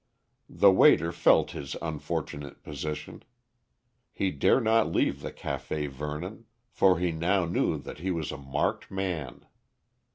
[0.49, 3.21] The waiter felt his unfortunate position.
[4.11, 8.37] He dare not leave the Café Vernon, for he now knew that he was a
[8.39, 9.45] marked man.